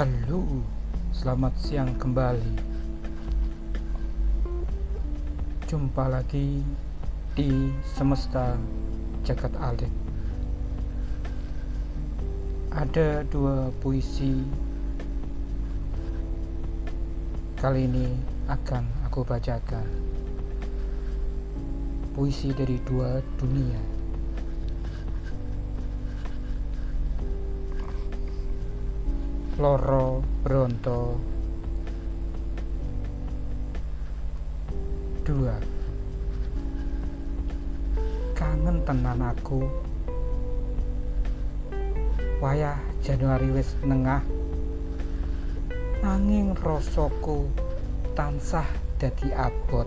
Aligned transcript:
Halo, 0.00 0.64
selamat 1.12 1.60
siang 1.60 1.92
kembali. 2.00 2.56
Jumpa 5.68 6.08
lagi 6.08 6.64
di 7.36 7.68
semesta 7.84 8.56
jagat 9.28 9.52
alit. 9.60 9.92
Ada 12.72 13.28
dua 13.28 13.68
puisi 13.84 14.40
kali 17.60 17.84
ini 17.84 18.08
akan 18.48 19.04
aku 19.04 19.20
bacakan. 19.20 19.84
Puisi 22.16 22.56
dari 22.56 22.80
dua 22.88 23.20
dunia. 23.36 23.99
Loro 29.60 30.24
Bronto. 30.40 31.20
Dua. 35.20 35.52
Kangen 38.32 38.80
tenan 38.88 39.20
aku. 39.20 39.60
Wayah 42.40 42.80
Januari 43.04 43.52
wis 43.52 43.76
nengah. 43.84 44.24
Nanging 46.00 46.56
rasaku 46.56 47.44
tansah 48.16 48.64
dadi 48.96 49.28
abot. 49.36 49.84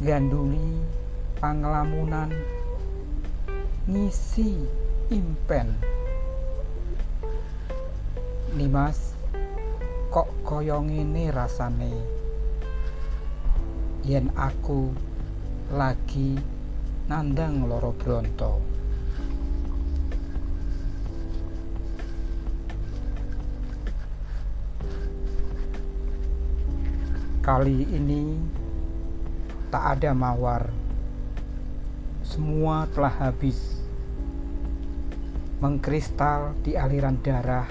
Ganduli 0.00 0.80
panglamunan 1.36 2.32
ngisi 3.82 4.62
impen. 5.10 5.74
Nimas 8.54 9.18
kok 10.14 10.30
kaya 10.46 10.78
ngene 10.78 11.34
rasane? 11.34 11.90
Yen 14.06 14.30
aku 14.38 14.94
lagi 15.74 16.38
nandang 17.10 17.66
loro 17.66 17.90
bronto. 17.98 18.62
Kali 27.42 27.82
ini 27.90 28.38
tak 29.74 29.98
ada 29.98 30.14
mawar 30.14 30.81
semua 32.32 32.88
telah 32.96 33.12
habis. 33.12 33.60
Mengkristal 35.60 36.56
di 36.64 36.72
aliran 36.72 37.20
darah. 37.20 37.68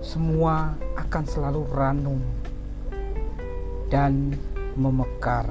Semua 0.00 0.72
akan 0.96 1.24
selalu 1.28 1.62
ranum 1.68 2.20
dan 3.92 4.32
memekar. 4.72 5.44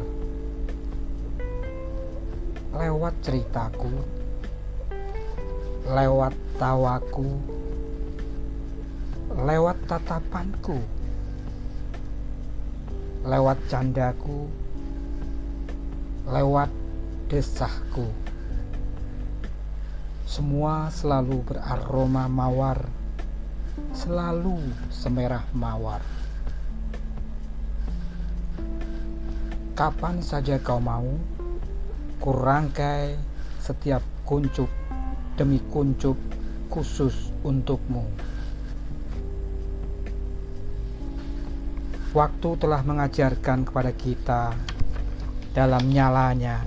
Lewat 2.73 3.13
ceritaku 3.21 4.17
lewat 5.89 6.37
tawaku 6.61 7.33
lewat 9.41 9.77
tatapanku 9.89 10.77
lewat 13.27 13.59
candaku, 13.67 14.47
lewat 16.23 16.71
desahku. 17.27 18.07
Semua 20.23 20.87
selalu 20.87 21.43
beraroma 21.43 22.31
mawar, 22.31 22.79
selalu 23.91 24.61
semerah 24.87 25.43
mawar. 25.51 25.99
Kapan 29.75 30.23
saja 30.23 30.55
kau 30.59 30.79
mau, 30.79 31.07
kurangkai 32.23 33.15
setiap 33.59 34.03
kuncup 34.23 34.67
demi 35.35 35.59
kuncup 35.71 36.15
khusus 36.71 37.31
untukmu. 37.43 38.03
Waktu 42.09 42.57
telah 42.57 42.81
mengajarkan 42.81 43.69
kepada 43.69 43.93
kita 43.93 44.57
dalam 45.53 45.93
nyalanya 45.93 46.65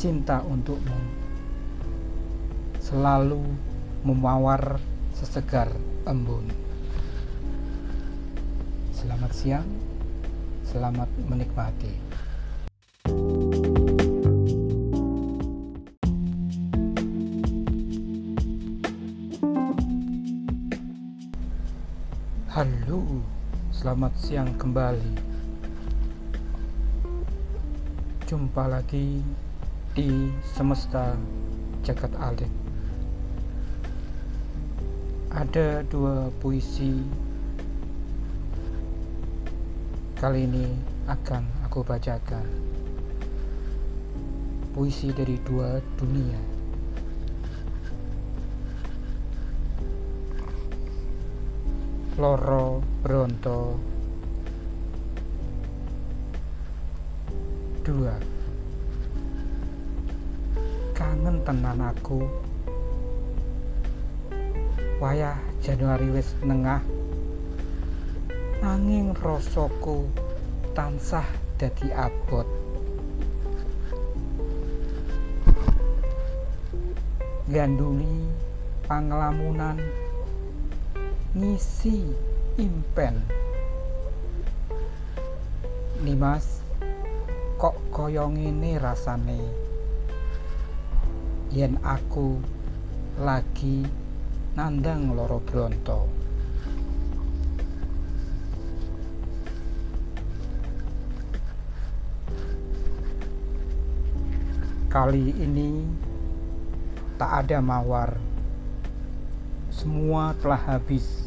cinta 0.00 0.40
untukmu 0.40 0.96
selalu 2.80 3.44
memawar 4.08 4.80
sesegar 5.12 5.68
embun. 6.08 6.48
Selamat 8.96 9.36
siang, 9.36 9.68
selamat 10.64 11.12
menikmati. 11.28 11.92
Halo. 22.48 23.41
Selamat 23.82 24.14
siang 24.14 24.46
kembali. 24.62 25.10
Jumpa 28.30 28.70
lagi 28.70 29.18
di 29.90 30.30
semesta 30.46 31.18
jagat 31.82 32.14
alit. 32.14 32.46
Ada 35.34 35.82
dua 35.90 36.30
puisi 36.38 36.94
kali 40.14 40.46
ini 40.46 40.70
akan 41.10 41.42
aku 41.66 41.82
bacakan. 41.82 42.46
Puisi 44.78 45.10
dari 45.10 45.42
dua 45.42 45.82
dunia. 45.98 46.51
Loro 52.22 52.78
Bronto. 53.02 53.74
Dua. 57.82 58.14
Kangen 60.94 61.42
tenan 61.42 61.82
aku. 61.82 62.22
Wayah 65.02 65.34
Januari 65.66 66.14
wis 66.14 66.30
nengah. 66.46 66.78
Nanging 68.62 69.18
rasaku 69.18 70.06
tansah 70.78 71.26
dadi 71.58 71.90
abot. 71.90 72.46
Ganduli 77.50 78.30
panglamunan 78.86 79.74
ngisi 81.32 82.12
impen. 82.60 83.16
Nimas 86.04 86.60
kok 87.56 87.76
kaya 87.88 88.28
ngene 88.28 88.76
rasane? 88.76 89.40
Yen 91.52 91.80
aku 91.80 92.36
lagi 93.16 93.84
nandang 94.52 95.16
loro 95.16 95.40
bronto 95.40 96.22
kali 104.92 105.32
ini 105.40 105.88
tak 107.16 107.48
ada 107.48 107.64
mawar 107.64 108.31
semua 109.72 110.36
telah 110.44 110.60
habis. 110.60 111.24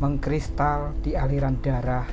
Mengkristal 0.00 0.96
di 1.04 1.12
aliran 1.12 1.60
darah. 1.60 2.08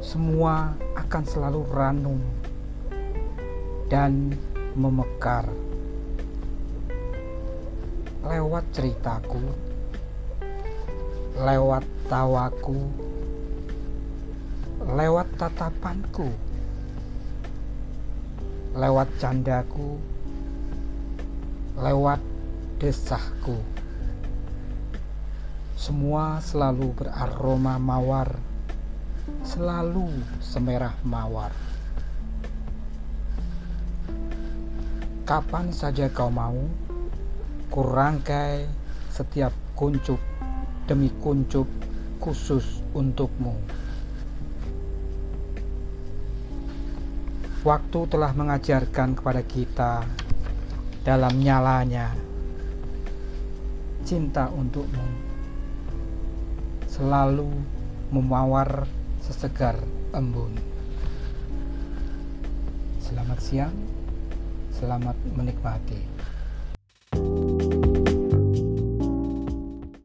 Semua 0.00 0.72
akan 0.96 1.22
selalu 1.28 1.60
ranum 1.70 2.20
dan 3.92 4.32
memekar. 4.74 5.46
Lewat 8.24 8.64
ceritaku 8.72 9.72
lewat 11.32 11.82
tawaku 12.12 12.92
lewat 14.84 15.24
tatapanku 15.40 16.28
lewat 18.72 19.08
candaku, 19.20 20.00
lewat 21.76 22.20
desahku. 22.80 23.60
Semua 25.76 26.40
selalu 26.40 26.96
beraroma 26.96 27.76
mawar, 27.76 28.32
selalu 29.44 30.08
semerah 30.40 30.96
mawar. 31.04 31.52
Kapan 35.28 35.68
saja 35.68 36.08
kau 36.08 36.32
mau, 36.32 36.64
kurangkai 37.68 38.64
setiap 39.12 39.52
kuncup 39.76 40.18
demi 40.88 41.12
kuncup 41.20 41.68
khusus 42.24 42.80
untukmu. 42.96 43.52
Waktu 47.62 48.10
telah 48.10 48.34
mengajarkan 48.34 49.14
kepada 49.14 49.38
kita 49.46 50.02
dalam 51.06 51.38
nyalanya 51.38 52.10
cinta 54.02 54.50
untukmu 54.50 55.06
selalu 56.90 57.46
memawar 58.10 58.82
sesegar 59.22 59.78
embun. 60.10 60.58
Selamat 62.98 63.38
siang, 63.38 63.76
selamat 64.74 65.14
menikmati. 65.30 66.02